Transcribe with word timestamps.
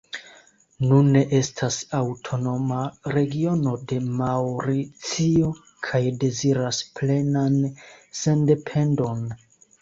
Nune 0.91 1.19
estas 1.39 1.75
aŭtonoma 1.97 2.79
regiono 3.15 3.73
de 3.91 3.99
Maŭricio, 4.21 5.51
kaj 5.89 6.01
deziras 6.25 6.81
plenan 7.01 7.61
sendependon. 8.23 9.23